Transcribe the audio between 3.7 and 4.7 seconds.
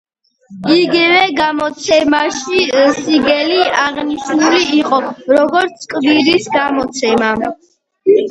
აღნიშნული